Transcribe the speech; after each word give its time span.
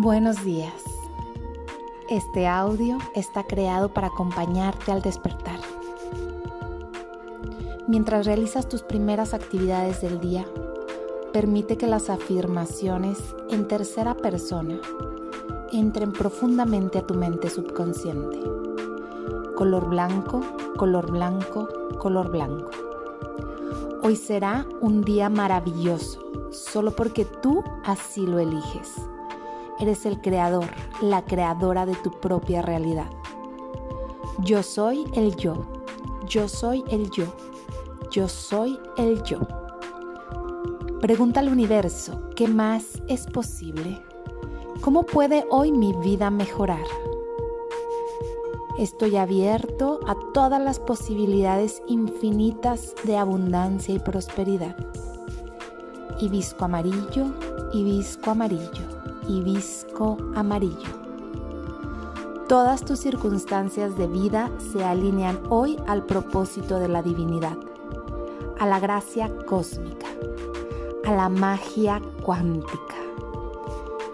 Buenos 0.00 0.44
días. 0.44 0.84
Este 2.08 2.46
audio 2.46 2.98
está 3.16 3.42
creado 3.42 3.88
para 3.88 4.06
acompañarte 4.06 4.92
al 4.92 5.02
despertar. 5.02 5.58
Mientras 7.88 8.24
realizas 8.24 8.68
tus 8.68 8.82
primeras 8.82 9.34
actividades 9.34 10.00
del 10.00 10.20
día, 10.20 10.46
permite 11.32 11.76
que 11.76 11.88
las 11.88 12.10
afirmaciones 12.10 13.18
en 13.50 13.66
tercera 13.66 14.14
persona 14.14 14.78
entren 15.72 16.12
profundamente 16.12 16.98
a 16.98 17.04
tu 17.04 17.14
mente 17.14 17.50
subconsciente. 17.50 18.38
Color 19.56 19.88
blanco, 19.88 20.42
color 20.76 21.10
blanco, 21.10 21.66
color 21.98 22.30
blanco. 22.30 22.70
Hoy 24.04 24.14
será 24.14 24.64
un 24.80 25.02
día 25.02 25.28
maravilloso, 25.28 26.20
solo 26.52 26.92
porque 26.92 27.24
tú 27.24 27.64
así 27.84 28.28
lo 28.28 28.38
eliges. 28.38 28.94
Eres 29.80 30.06
el 30.06 30.20
creador, 30.20 30.66
la 31.00 31.24
creadora 31.24 31.86
de 31.86 31.94
tu 31.94 32.10
propia 32.10 32.62
realidad. 32.62 33.06
Yo 34.40 34.64
soy 34.64 35.04
el 35.14 35.36
yo. 35.36 35.66
Yo 36.26 36.48
soy 36.48 36.82
el 36.90 37.10
yo. 37.10 37.26
Yo 38.10 38.28
soy 38.28 38.76
el 38.96 39.22
yo. 39.22 39.38
Pregunta 41.00 41.38
al 41.38 41.48
universo, 41.48 42.28
¿qué 42.34 42.48
más 42.48 43.00
es 43.06 43.26
posible? 43.26 44.02
¿Cómo 44.80 45.04
puede 45.04 45.46
hoy 45.48 45.70
mi 45.70 45.92
vida 45.92 46.28
mejorar? 46.30 46.84
Estoy 48.78 49.16
abierto 49.16 50.00
a 50.08 50.16
todas 50.34 50.60
las 50.60 50.80
posibilidades 50.80 51.82
infinitas 51.86 52.94
de 53.04 53.16
abundancia 53.16 53.94
y 53.94 54.00
prosperidad. 54.00 54.76
Hibisco 56.20 56.64
amarillo, 56.64 57.32
hibisco 57.72 58.32
amarillo 58.32 58.97
hibisco 59.28 60.16
amarillo. 60.34 60.88
Todas 62.48 62.82
tus 62.82 62.98
circunstancias 62.98 63.96
de 63.98 64.06
vida 64.06 64.50
se 64.72 64.82
alinean 64.82 65.38
hoy 65.50 65.76
al 65.86 66.04
propósito 66.06 66.78
de 66.78 66.88
la 66.88 67.02
divinidad, 67.02 67.58
a 68.58 68.66
la 68.66 68.80
gracia 68.80 69.30
cósmica, 69.46 70.06
a 71.04 71.12
la 71.12 71.28
magia 71.28 72.00
cuántica. 72.22 72.96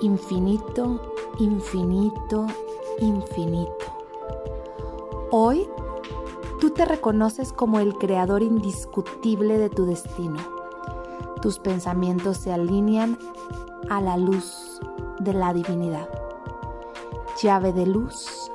Infinito, 0.00 1.00
infinito, 1.38 2.46
infinito. 3.00 3.84
Hoy 5.30 5.68
tú 6.60 6.70
te 6.70 6.84
reconoces 6.84 7.52
como 7.52 7.78
el 7.78 7.94
creador 7.94 8.42
indiscutible 8.42 9.58
de 9.58 9.70
tu 9.70 9.86
destino. 9.86 10.40
Tus 11.40 11.60
pensamientos 11.60 12.38
se 12.38 12.52
alinean 12.52 13.16
a 13.88 14.00
la 14.00 14.16
luz 14.16 14.80
de 15.24 15.32
la 15.32 15.52
divinidad. 15.52 16.08
Llave 17.42 17.72
de 17.72 17.86
luz, 17.86 18.50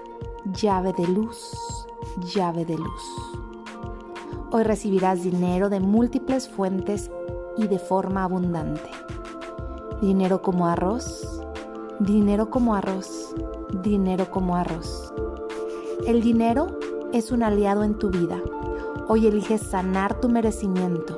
llave 0.53 0.93
de 0.93 1.07
luz, 1.07 1.51
llave 2.33 2.63
de 2.63 2.77
luz. 2.77 3.03
Hoy 4.51 4.63
recibirás 4.63 5.23
dinero 5.23 5.69
de 5.69 5.79
múltiples 5.79 6.47
fuentes 6.47 7.11
y 7.57 7.67
de 7.67 7.79
forma 7.79 8.23
abundante. 8.23 8.89
Dinero 10.01 10.41
como 10.41 10.67
arroz, 10.67 11.41
dinero 11.99 12.49
como 12.49 12.75
arroz, 12.75 13.35
dinero 13.83 14.31
como 14.31 14.55
arroz. 14.55 15.13
El 16.05 16.21
dinero 16.21 16.67
es 17.11 17.31
un 17.31 17.43
aliado 17.43 17.83
en 17.83 17.97
tu 17.97 18.09
vida. 18.09 18.39
Hoy 19.07 19.27
eliges 19.27 19.61
sanar 19.61 20.19
tu 20.21 20.29
merecimiento. 20.29 21.17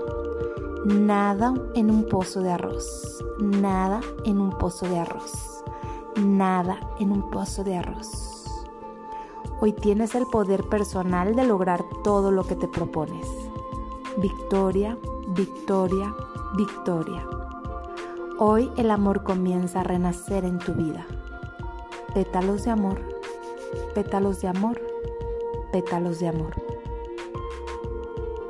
Nada 0.86 1.54
en 1.76 1.92
un 1.92 2.06
pozo 2.06 2.42
de 2.42 2.52
arroz 2.52 3.22
nada 3.42 4.02
en 4.24 4.40
un 4.40 4.52
pozo 4.52 4.88
de 4.88 5.00
arroz. 5.00 5.50
Nada 6.18 6.80
en 7.00 7.12
un 7.12 7.30
pozo 7.30 7.64
de 7.64 7.78
arroz. 7.78 8.46
Hoy 9.60 9.74
tienes 9.74 10.16
el 10.16 10.26
poder 10.26 10.64
personal 10.64 11.36
de 11.36 11.46
lograr 11.46 11.84
todo 12.04 12.32
lo 12.32 12.44
que 12.44 12.56
te 12.56 12.68
propones. 12.68 13.28
Victoria, 14.18 14.98
victoria, 15.30 16.14
victoria. 16.58 17.26
Hoy 18.40 18.72
el 18.78 18.92
amor 18.92 19.24
comienza 19.24 19.82
a 19.82 19.84
renacer 19.84 20.44
en 20.44 20.60
tu 20.60 20.74
vida. 20.74 21.06
Pétalos 22.14 22.66
de 22.66 22.72
amor, 22.72 23.00
pétalos 23.96 24.42
de 24.42 24.48
amor, 24.48 24.82
pétalos 25.72 26.20
de 26.20 26.28
amor. 26.28 26.54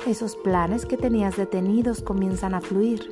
Esos 0.06 0.34
planes 0.34 0.84
que 0.84 0.96
tenías 0.96 1.36
detenidos 1.36 2.02
comienzan 2.02 2.54
a 2.54 2.60
fluir 2.60 3.08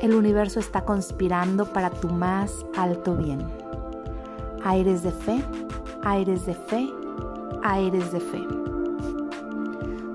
el 0.00 0.14
universo 0.14 0.60
está 0.60 0.84
conspirando 0.84 1.72
para 1.72 1.90
tu 1.90 2.08
más 2.08 2.64
alto 2.76 3.16
bien. 3.16 3.67
Aires 4.68 5.02
de 5.02 5.12
fe, 5.12 5.42
aires 6.02 6.44
de 6.44 6.52
fe, 6.52 6.92
aires 7.62 8.12
de 8.12 8.20
fe. 8.20 8.46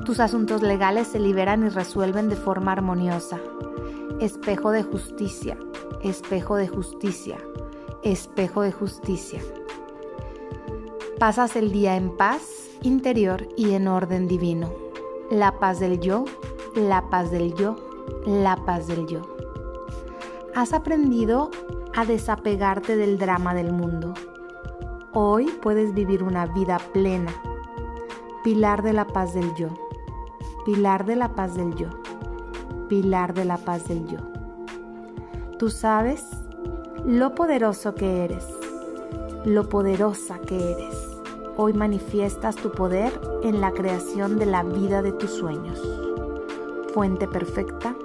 Tus 0.05 0.19
asuntos 0.19 0.61
legales 0.61 1.07
se 1.07 1.19
liberan 1.19 1.65
y 1.65 1.69
resuelven 1.69 2.29
de 2.29 2.35
forma 2.35 2.71
armoniosa. 2.71 3.39
Espejo 4.19 4.69
de 4.69 4.83
justicia, 4.83 5.57
espejo 6.03 6.55
de 6.55 6.67
justicia, 6.67 7.39
espejo 8.03 8.61
de 8.61 8.71
justicia. 8.71 9.41
Pasas 11.17 11.55
el 11.55 11.71
día 11.71 11.95
en 11.95 12.15
paz 12.15 12.69
interior 12.83 13.47
y 13.57 13.71
en 13.71 13.87
orden 13.87 14.27
divino. 14.27 14.71
La 15.31 15.57
paz 15.57 15.79
del 15.79 15.99
yo, 15.99 16.25
la 16.75 17.09
paz 17.09 17.31
del 17.31 17.55
yo, 17.55 17.75
la 18.27 18.55
paz 18.57 18.85
del 18.85 19.07
yo 19.07 19.21
has 20.53 20.73
aprendido 20.73 21.49
a 21.95 22.05
desapegarte 22.05 22.95
del 22.95 23.17
drama 23.17 23.55
del 23.55 23.73
mundo. 23.73 24.13
Hoy 25.15 25.45
puedes 25.61 25.93
vivir 25.93 26.23
una 26.23 26.47
vida 26.47 26.79
plena. 26.91 27.31
Pilar 28.43 28.81
de 28.81 28.93
la 28.93 29.05
paz 29.05 29.35
del 29.35 29.53
yo. 29.53 29.67
Pilar 30.65 31.05
de 31.05 31.15
la 31.15 31.35
paz 31.35 31.53
del 31.53 31.75
yo. 31.75 31.89
Pilar 32.89 33.35
de 33.35 33.45
la 33.45 33.57
paz 33.57 33.87
del 33.87 34.07
yo. 34.07 34.17
Tú 35.59 35.69
sabes 35.69 36.25
lo 37.05 37.35
poderoso 37.35 37.93
que 37.93 38.25
eres, 38.25 38.43
lo 39.45 39.69
poderosa 39.69 40.39
que 40.39 40.71
eres. 40.71 40.95
Hoy 41.57 41.73
manifiestas 41.73 42.55
tu 42.55 42.71
poder 42.71 43.13
en 43.43 43.61
la 43.61 43.71
creación 43.71 44.39
de 44.39 44.47
la 44.47 44.63
vida 44.63 45.03
de 45.03 45.11
tus 45.11 45.29
sueños. 45.29 45.79
Fuente 46.91 47.27
perfecta, 47.27 47.95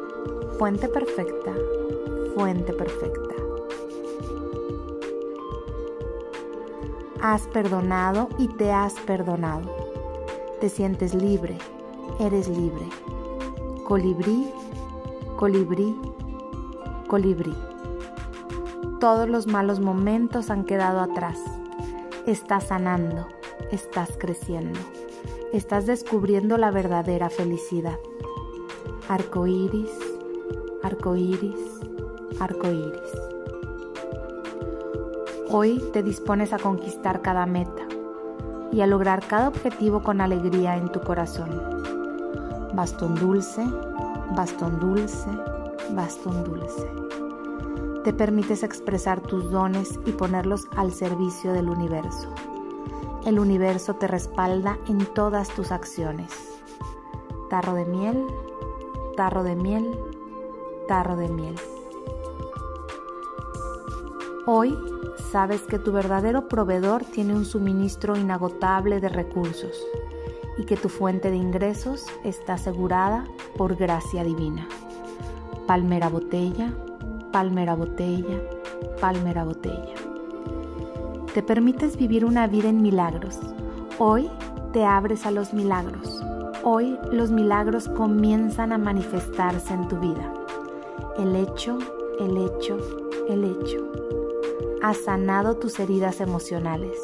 fuente 0.59 0.89
perfecta, 0.89 1.55
fuente 2.35 2.75
perfecta. 2.75 3.38
Has 7.21 7.49
perdonado 7.49 8.29
y 8.39 8.47
te 8.47 8.71
has 8.71 8.95
perdonado. 8.95 9.75
Te 10.61 10.69
sientes 10.69 11.15
libre, 11.15 11.59
eres 12.21 12.47
libre. 12.49 12.89
Colibrí, 13.85 14.53
colibrí, 15.37 15.97
colibrí. 17.09 17.55
Todos 19.01 19.29
los 19.29 19.49
malos 19.49 19.81
momentos 19.81 20.49
han 20.51 20.65
quedado 20.65 21.01
atrás. 21.01 21.41
Estás 22.27 22.69
sanando, 22.69 23.27
estás 23.73 24.11
creciendo, 24.17 24.79
estás 25.53 25.87
descubriendo 25.87 26.57
la 26.57 26.71
verdadera 26.71 27.31
felicidad. 27.31 27.99
Arco 29.09 29.49
iris, 29.49 29.91
arco 30.85 31.17
iris, 31.17 31.81
arco 32.39 32.69
iris. 32.69 33.38
Hoy 35.51 35.83
te 35.95 36.03
dispones 36.03 36.53
a 36.53 36.59
conquistar 36.59 37.23
cada 37.23 37.47
meta 37.47 37.89
y 38.71 38.83
a 38.83 38.87
lograr 38.87 39.27
cada 39.27 39.49
objetivo 39.49 40.03
con 40.03 40.21
alegría 40.21 40.77
en 40.77 40.93
tu 40.93 41.01
corazón. 41.01 41.49
Bastón 42.75 43.15
dulce, 43.15 43.65
bastón 44.37 44.79
dulce, 44.79 45.31
bastón 45.93 46.45
dulce. 46.45 46.87
Te 48.05 48.13
permites 48.13 48.63
expresar 48.63 49.23
tus 49.23 49.51
dones 49.51 49.99
y 50.05 50.13
ponerlos 50.13 50.69
al 50.77 50.93
servicio 50.93 51.55
del 51.55 51.71
universo. 51.71 52.29
El 53.25 53.39
universo 53.39 53.95
te 53.95 54.07
respalda 54.07 54.77
en 54.87 54.99
todas 55.15 55.49
tus 55.49 55.73
acciones. 55.73 56.61
Tarro 57.49 57.73
de 57.73 57.87
miel, 57.87 58.23
tarro 59.17 59.45
de 59.45 59.57
miel, 59.57 59.99
tarro 60.89 61.17
de 61.17 61.29
miel. 61.31 61.57
Hoy 64.51 64.75
sabes 65.31 65.61
que 65.61 65.79
tu 65.79 65.93
verdadero 65.93 66.49
proveedor 66.49 67.05
tiene 67.05 67.35
un 67.35 67.45
suministro 67.45 68.17
inagotable 68.17 68.99
de 68.99 69.11
recursos 69.11 69.87
y 70.57 70.65
que 70.65 70.79
tu 70.79 70.89
fuente 70.89 71.31
de 71.31 71.37
ingresos 71.37 72.07
está 72.25 72.55
asegurada 72.55 73.27
por 73.59 73.77
gracia 73.77 74.25
divina. 74.25 74.67
Palmera 75.67 76.09
botella, 76.09 76.73
palmera 77.31 77.75
botella, 77.75 78.41
palmera 78.99 79.45
botella. 79.45 79.95
Te 81.35 81.43
permites 81.43 81.99
vivir 81.99 82.25
una 82.25 82.47
vida 82.47 82.71
en 82.71 82.81
milagros. 82.81 83.39
Hoy 83.99 84.31
te 84.73 84.83
abres 84.87 85.27
a 85.27 85.31
los 85.31 85.53
milagros. 85.53 86.25
Hoy 86.65 86.99
los 87.13 87.31
milagros 87.31 87.87
comienzan 87.87 88.73
a 88.73 88.79
manifestarse 88.79 89.75
en 89.75 89.89
tu 89.89 90.01
vida. 90.01 90.33
El 91.19 91.37
hecho, 91.37 91.77
el 92.19 92.35
hecho, 92.39 92.79
el 93.29 93.45
hecho. 93.45 94.09
Has 94.83 94.99
sanado 95.05 95.57
tus 95.57 95.79
heridas 95.81 96.21
emocionales. 96.21 96.97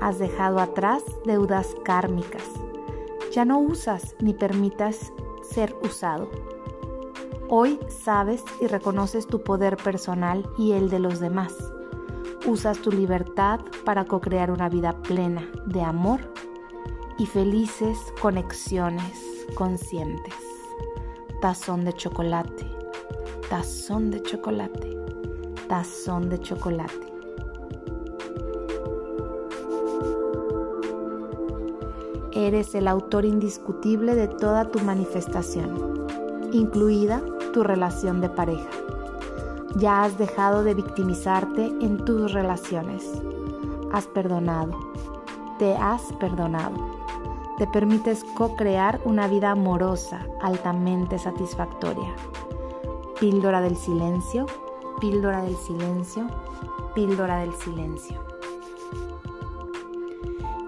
Has 0.00 0.18
dejado 0.18 0.58
atrás 0.58 1.02
deudas 1.24 1.74
kármicas. 1.84 2.44
Ya 3.32 3.44
no 3.44 3.58
usas 3.58 4.16
ni 4.20 4.34
permitas 4.34 5.12
ser 5.42 5.74
usado. 5.82 6.28
Hoy 7.48 7.78
sabes 7.88 8.44
y 8.60 8.66
reconoces 8.66 9.26
tu 9.26 9.42
poder 9.42 9.76
personal 9.76 10.48
y 10.58 10.72
el 10.72 10.90
de 10.90 10.98
los 10.98 11.20
demás. 11.20 11.54
Usas 12.46 12.78
tu 12.78 12.90
libertad 12.90 13.60
para 13.84 14.04
co-crear 14.04 14.50
una 14.50 14.68
vida 14.68 15.00
plena 15.02 15.48
de 15.66 15.82
amor 15.82 16.20
y 17.18 17.26
felices 17.26 17.98
conexiones 18.20 19.46
conscientes. 19.54 20.34
Tazón 21.40 21.84
de 21.84 21.92
chocolate, 21.92 22.66
tazón 23.48 24.10
de 24.10 24.22
chocolate, 24.22 24.97
tazón 25.68 26.28
de 26.30 26.40
chocolate. 26.40 27.12
Eres 32.32 32.74
el 32.74 32.88
autor 32.88 33.24
indiscutible 33.24 34.14
de 34.14 34.28
toda 34.28 34.70
tu 34.70 34.80
manifestación, 34.80 36.06
incluida 36.52 37.22
tu 37.52 37.62
relación 37.62 38.20
de 38.20 38.30
pareja. 38.30 38.70
Ya 39.76 40.02
has 40.02 40.18
dejado 40.18 40.64
de 40.64 40.74
victimizarte 40.74 41.66
en 41.80 42.04
tus 42.04 42.32
relaciones. 42.32 43.04
Has 43.92 44.06
perdonado. 44.06 44.72
Te 45.58 45.76
has 45.76 46.02
perdonado. 46.14 46.76
Te 47.58 47.66
permites 47.66 48.24
co-crear 48.36 49.00
una 49.04 49.28
vida 49.28 49.50
amorosa, 49.50 50.24
altamente 50.40 51.18
satisfactoria. 51.18 52.14
Píldora 53.18 53.60
del 53.60 53.76
silencio, 53.76 54.46
píldora 55.00 55.42
del 55.42 55.56
silencio, 55.56 56.26
píldora 56.94 57.38
del 57.38 57.52
silencio. 57.54 58.20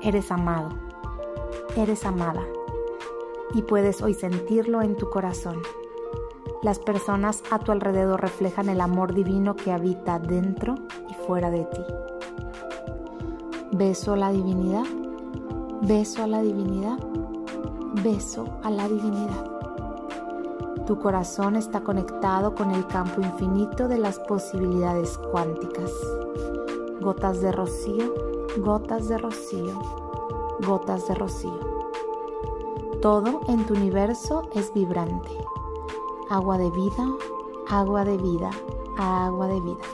Eres 0.03 0.31
amado, 0.31 0.71
eres 1.77 2.05
amada 2.07 2.45
y 3.55 3.63
puedes 3.63 4.03
hoy 4.03 4.15
sentirlo 4.15 4.83
en 4.83 4.97
tu 4.97 5.11
corazón. 5.11 5.61
Las 6.63 6.79
personas 6.79 7.43
a 7.51 7.59
tu 7.59 7.73
alrededor 7.73 8.21
reflejan 8.21 8.69
el 8.69 8.81
amor 8.81 9.15
divino 9.15 9.57
que 9.57 9.73
habita 9.73 10.19
dentro 10.19 10.75
y 11.09 11.15
fuera 11.27 11.51
de 11.51 11.65
ti. 11.65 11.83
Beso 13.73 14.13
a 14.13 14.17
la 14.17 14.31
divinidad, 14.31 14.85
beso 15.83 16.23
a 16.23 16.27
la 16.27 16.43
divinidad, 16.43 16.99
beso 18.03 18.59
a 18.63 18.71
la 18.71 18.89
divinidad. 18.89 19.50
Tu 20.91 20.99
corazón 20.99 21.55
está 21.55 21.85
conectado 21.85 22.57
con 22.57 22.73
el 22.73 22.85
campo 22.89 23.21
infinito 23.21 23.87
de 23.87 23.97
las 23.97 24.19
posibilidades 24.19 25.19
cuánticas. 25.31 25.93
Gotas 27.01 27.41
de 27.41 27.53
rocío, 27.53 28.13
gotas 28.57 29.07
de 29.07 29.17
rocío, 29.17 29.79
gotas 30.67 31.07
de 31.07 31.15
rocío. 31.15 31.61
Todo 33.01 33.43
en 33.47 33.65
tu 33.67 33.75
universo 33.75 34.49
es 34.53 34.75
vibrante 34.75 35.31
agua 36.29 36.59
de 36.59 36.69
vida, 36.73 37.09
agua 37.69 38.05
de 38.05 38.17
vida, 38.17 38.51
agua 38.99 39.47
de 39.47 39.61
vida. 39.61 39.85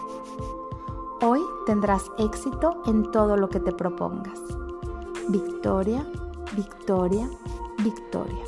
Hoy 1.21 1.43
tendrás 1.67 2.11
éxito 2.17 2.81
en 2.87 3.11
todo 3.11 3.37
lo 3.37 3.51
que 3.51 3.61
te 3.61 3.73
propongas. 3.73 4.41
Victoria, 5.29 6.11
victoria, 6.57 7.29
victoria. 7.85 8.46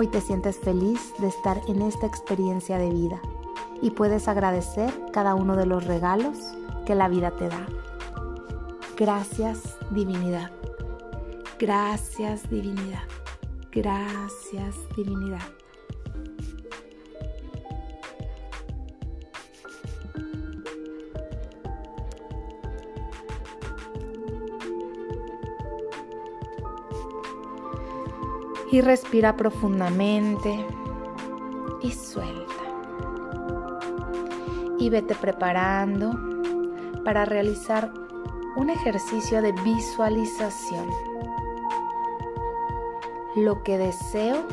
Hoy 0.00 0.06
te 0.06 0.22
sientes 0.22 0.58
feliz 0.58 1.12
de 1.18 1.28
estar 1.28 1.60
en 1.68 1.82
esta 1.82 2.06
experiencia 2.06 2.78
de 2.78 2.88
vida 2.88 3.20
y 3.82 3.90
puedes 3.90 4.28
agradecer 4.28 4.90
cada 5.12 5.34
uno 5.34 5.56
de 5.56 5.66
los 5.66 5.84
regalos 5.84 6.38
que 6.86 6.94
la 6.94 7.06
vida 7.06 7.32
te 7.32 7.50
da. 7.50 7.66
Gracias 8.96 9.76
divinidad. 9.90 10.52
Gracias 11.58 12.48
divinidad. 12.48 13.04
Gracias 13.70 14.74
divinidad. 14.96 15.59
Y 28.70 28.80
respira 28.80 29.36
profundamente 29.36 30.66
y 31.82 31.90
suelta. 31.90 32.54
Y 34.78 34.88
vete 34.90 35.14
preparando 35.14 36.12
para 37.04 37.24
realizar 37.24 37.92
un 38.56 38.70
ejercicio 38.70 39.42
de 39.42 39.52
visualización. 39.64 40.86
Lo 43.36 43.62
que 43.62 43.78
deseo 43.78 44.46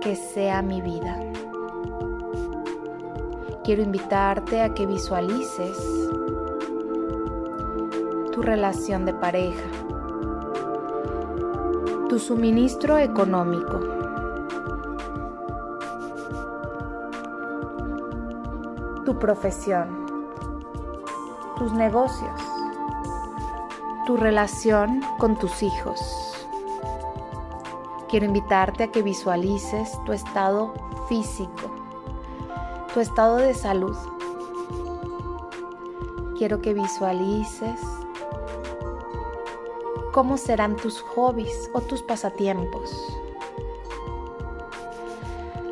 que 0.00 0.14
sea 0.14 0.62
mi 0.62 0.80
vida. 0.80 1.18
Quiero 3.64 3.82
invitarte 3.82 4.62
a 4.62 4.72
que 4.72 4.86
visualices 4.86 5.76
tu 8.32 8.40
relación 8.40 9.04
de 9.04 9.12
pareja 9.14 9.87
suministro 12.18 12.98
económico. 12.98 13.80
Tu 19.04 19.18
profesión. 19.18 20.06
Tus 21.58 21.72
negocios. 21.72 22.40
Tu 24.06 24.16
relación 24.16 25.00
con 25.18 25.38
tus 25.38 25.62
hijos. 25.62 25.98
Quiero 28.08 28.26
invitarte 28.26 28.84
a 28.84 28.90
que 28.90 29.02
visualices 29.02 29.92
tu 30.06 30.12
estado 30.12 30.72
físico, 31.08 31.70
tu 32.94 33.00
estado 33.00 33.36
de 33.36 33.52
salud. 33.52 33.96
Quiero 36.38 36.62
que 36.62 36.72
visualices 36.72 37.80
cómo 40.18 40.36
serán 40.36 40.74
tus 40.74 41.00
hobbies 41.00 41.70
o 41.74 41.80
tus 41.80 42.02
pasatiempos. 42.02 42.90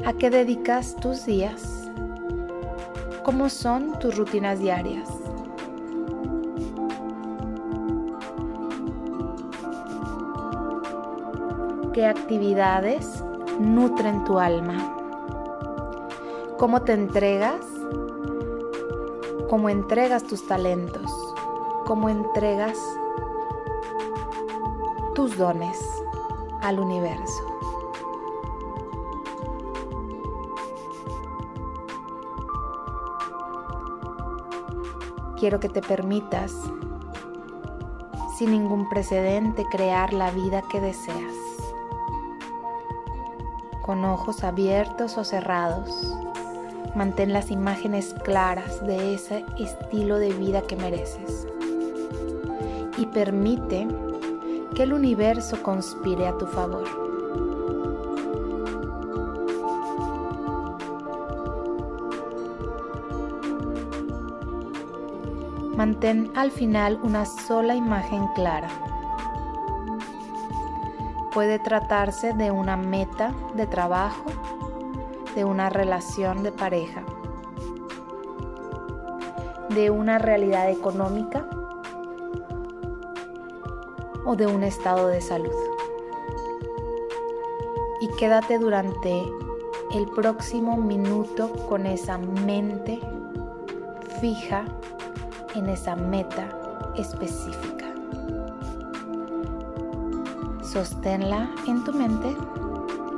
¿A 0.05 0.13
qué 0.13 0.31
dedicas 0.31 0.95
tus 0.95 1.27
días? 1.27 1.91
¿Cómo 3.25 3.49
son 3.49 3.99
tus 3.99 4.17
rutinas 4.17 4.61
diarias? 4.61 5.09
¿Qué 11.93 12.07
actividades 12.07 13.25
nutren 13.59 14.23
tu 14.23 14.39
alma? 14.39 14.77
¿Cómo 16.57 16.83
te 16.83 16.93
entregas? 16.93 17.67
¿Cómo 19.51 19.69
entregas 19.71 20.23
tus 20.23 20.47
talentos? 20.47 21.11
¿Cómo 21.85 22.09
entregas 22.09 22.79
tus 25.17 25.39
dones 25.39 25.79
al 26.61 26.79
universo. 26.79 27.43
Quiero 35.41 35.59
que 35.59 35.71
te 35.71 35.81
permitas, 35.81 36.53
sin 38.37 38.51
ningún 38.51 38.91
precedente, 38.91 39.65
crear 39.65 40.13
la 40.13 40.31
vida 40.33 40.61
que 40.71 40.83
deseas. 40.83 41.35
Con 43.81 44.05
ojos 44.05 44.45
abiertos 44.45 45.17
o 45.17 45.25
cerrados, 45.25 46.15
mantén 46.95 47.33
las 47.33 47.51
imágenes 47.51 48.15
claras 48.23 48.87
de 48.87 49.15
ese 49.15 49.47
estilo 49.59 50.19
de 50.19 50.35
vida 50.35 50.61
que 50.61 50.77
mereces. 50.77 51.49
Y 52.99 53.07
permite 53.07 53.87
que 54.75 54.83
el 54.83 54.93
universo 54.93 55.63
conspire 55.63 56.27
a 56.27 56.37
tu 56.37 56.47
favor. 56.47 56.85
Mantén 65.77 66.31
al 66.35 66.51
final 66.51 66.99
una 67.03 67.27
sola 67.27 67.75
imagen 67.75 68.27
clara. 68.35 68.69
Puede 71.35 71.59
tratarse 71.59 72.33
de 72.33 72.51
una 72.51 72.79
meta 72.79 73.35
de 73.55 73.67
trabajo, 73.67 74.25
de 75.35 75.45
una 75.45 75.69
relación 75.69 76.43
de 76.43 76.51
pareja, 76.51 77.03
de 79.69 79.91
una 79.91 80.19
realidad 80.19 80.71
económica 80.71 81.47
o 84.27 84.37
de 84.37 84.47
un 84.47 84.63
estado 84.63 85.09
de 85.09 85.21
salud. 85.21 85.55
Y 88.01 88.09
quédate 88.19 88.59
durante 88.59 89.23
el 89.95 90.07
próximo 90.09 90.77
minuto 90.77 91.51
con 91.69 91.87
esa 91.87 92.19
mente 92.19 93.01
fija 94.21 94.65
en 95.55 95.69
esa 95.69 95.97
meta 95.97 96.93
específica. 96.97 97.87
Sosténla 100.63 101.51
en 101.67 101.85
tu 101.85 101.93
mente, 101.93 102.37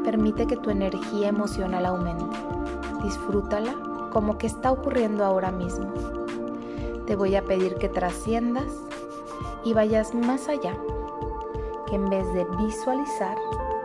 permite 0.05 0.47
que 0.47 0.57
tu 0.57 0.71
energía 0.71 1.29
emocional 1.29 1.87
aumente. 1.87 2.37
Disfrútala 3.03 3.75
como 4.13 4.39
que 4.39 4.47
está 4.47 4.71
ocurriendo 4.71 5.25
ahora 5.25 5.51
mismo. 5.51 5.93
Te 7.07 7.17
voy 7.17 7.35
a 7.37 7.45
pedir 7.45 7.77
que 7.77 7.89
trasciendas 7.89 8.69
y 9.65 9.73
vayas 9.73 10.15
más 10.15 10.49
allá, 10.49 10.77
que 11.89 11.97
en 11.97 12.09
vez 12.11 12.33
de 12.33 12.45
visualizar, 12.57 13.37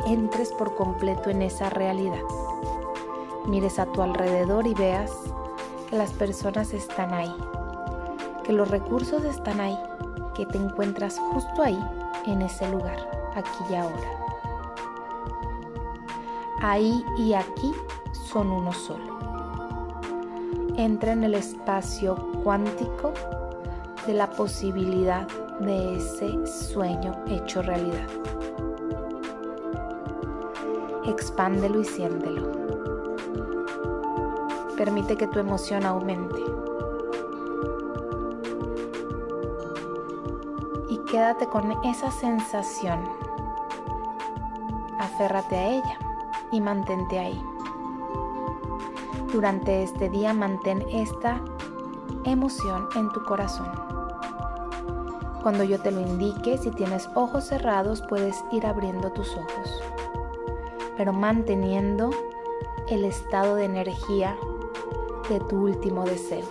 entres 0.05 0.51
por 0.51 0.75
completo 0.75 1.29
en 1.29 1.41
esa 1.41 1.69
realidad. 1.69 2.22
Mires 3.45 3.79
a 3.79 3.86
tu 3.86 4.01
alrededor 4.01 4.67
y 4.67 4.74
veas 4.74 5.12
que 5.89 5.98
las 5.98 6.12
personas 6.12 6.74
están 6.74 7.13
ahí, 7.13 7.33
que 8.43 8.53
los 8.53 8.69
recursos 8.69 9.24
están 9.24 9.60
ahí, 9.60 9.77
que 10.36 10.45
te 10.45 10.57
encuentras 10.57 11.19
justo 11.31 11.62
ahí, 11.62 11.79
en 12.25 12.41
ese 12.41 12.69
lugar, 12.69 12.98
aquí 13.36 13.63
y 13.69 13.75
ahora. 13.75 14.24
Ahí 16.62 17.05
y 17.17 17.33
aquí 17.33 17.74
son 18.12 18.50
uno 18.50 18.72
solo. 18.72 19.13
Entra 20.77 21.12
en 21.12 21.24
el 21.24 21.36
espacio 21.36 22.15
cuántico 22.43 23.13
de 24.05 24.13
la 24.13 24.29
posibilidad 24.29 25.27
de 25.60 25.98
ese 25.98 26.45
sueño 26.45 27.15
hecho 27.27 27.62
realidad. 27.62 28.07
Expándelo 31.05 31.79
y 31.81 31.86
siéntelo. 31.86 32.51
Permite 34.77 35.15
que 35.15 35.27
tu 35.27 35.39
emoción 35.39 35.86
aumente. 35.86 36.41
Y 40.89 40.98
quédate 41.10 41.48
con 41.48 41.72
esa 41.86 42.12
sensación. 42.12 43.00
Aférrate 45.00 45.55
a 45.55 45.67
ella 45.67 45.98
y 46.51 46.60
mantente 46.60 47.19
ahí. 47.19 47.41
Durante 49.31 49.83
este 49.83 50.10
día 50.10 50.33
mantén 50.33 50.86
esta 50.89 51.41
emoción 52.25 52.88
en 52.95 53.10
tu 53.12 53.24
corazón. 53.24 53.92
Cuando 55.43 55.65
yo 55.65 55.77
te 55.77 55.91
lo 55.91 56.00
indique, 56.00 56.57
si 56.57 56.71
tienes 56.71 57.09
ojos 57.15 57.43
cerrados, 57.43 58.01
puedes 58.01 58.41
ir 58.53 58.65
abriendo 58.65 59.12
tus 59.12 59.35
ojos, 59.35 59.83
pero 60.95 61.12
manteniendo 61.12 62.12
el 62.89 63.03
estado 63.03 63.55
de 63.55 63.65
energía 63.65 64.38
de 65.27 65.41
tu 65.41 65.63
último 65.63 66.05
deseo, 66.05 66.45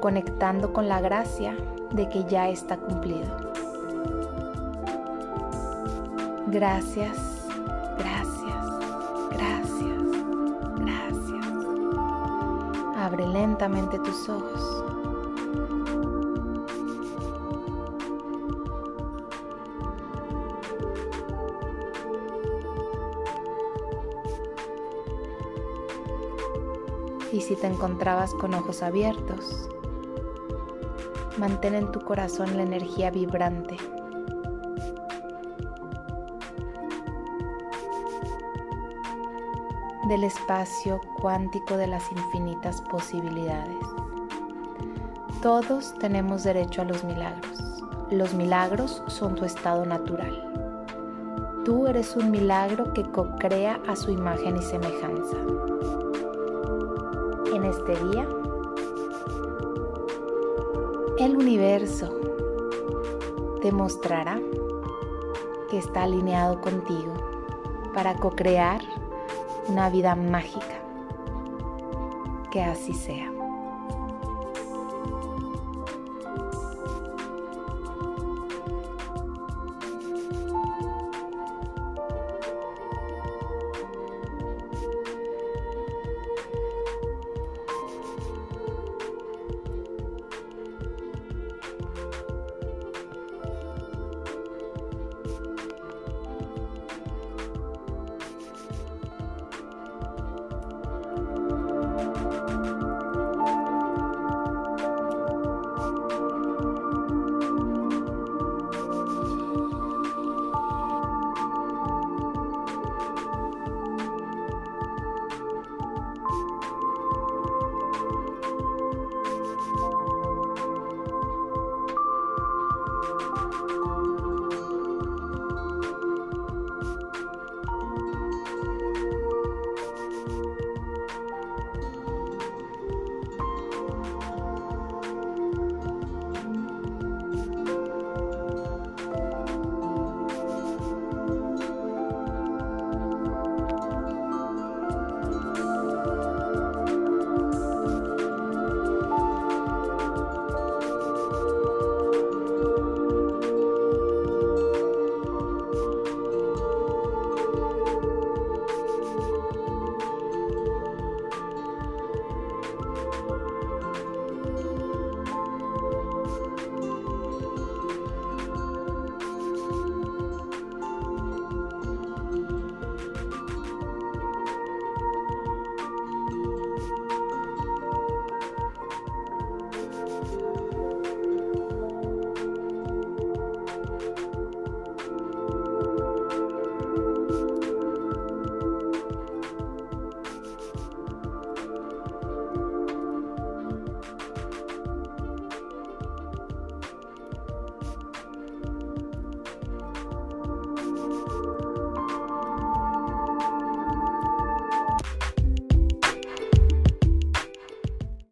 conectando 0.00 0.72
con 0.72 0.88
la 0.88 1.00
gracia 1.00 1.56
de 1.90 2.08
que 2.08 2.24
ya 2.26 2.48
está 2.48 2.76
cumplido. 2.76 3.34
Gracias, 6.46 7.48
gracias, 7.98 8.66
gracias, 9.30 10.02
gracias. 10.76 11.46
Abre 12.96 13.26
lentamente 13.26 13.98
tus 13.98 14.28
ojos. 14.28 15.05
Si 27.46 27.54
te 27.54 27.68
encontrabas 27.68 28.34
con 28.34 28.54
ojos 28.54 28.82
abiertos, 28.82 29.68
mantén 31.38 31.76
en 31.76 31.92
tu 31.92 32.00
corazón 32.00 32.56
la 32.56 32.64
energía 32.64 33.10
vibrante. 33.10 33.76
del 40.08 40.22
espacio 40.22 41.00
cuántico 41.20 41.76
de 41.76 41.88
las 41.88 42.12
infinitas 42.12 42.80
posibilidades. 42.82 43.84
Todos 45.42 45.98
tenemos 45.98 46.44
derecho 46.44 46.82
a 46.82 46.84
los 46.84 47.02
milagros. 47.02 47.82
Los 48.12 48.32
milagros 48.32 49.02
son 49.08 49.34
tu 49.34 49.44
estado 49.44 49.84
natural. 49.84 50.84
Tú 51.64 51.88
eres 51.88 52.14
un 52.14 52.30
milagro 52.30 52.92
que 52.92 53.02
co-crea 53.02 53.80
a 53.88 53.96
su 53.96 54.12
imagen 54.12 54.58
y 54.58 54.62
semejanza 54.62 55.38
en 57.56 57.64
este 57.64 57.96
día, 58.04 58.28
el 61.18 61.36
universo 61.36 62.10
te 63.62 63.72
mostrará 63.72 64.38
que 65.70 65.78
está 65.78 66.02
alineado 66.02 66.60
contigo 66.60 67.14
para 67.94 68.14
co-crear 68.16 68.82
una 69.68 69.88
vida 69.88 70.14
mágica. 70.14 70.82
Que 72.50 72.62
así 72.62 72.92
sea. 72.92 73.35